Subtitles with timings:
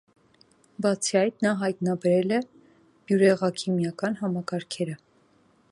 [0.85, 2.41] Բացի այդ, նա հայտնաբերել է
[3.11, 4.97] բյուրեղաքիմիական համակարգերը։